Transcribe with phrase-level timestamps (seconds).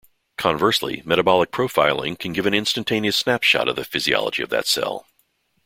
[0.35, 5.05] Conversely, metabolic profiling can give an instantaneous snapshot of the physiology of that cell.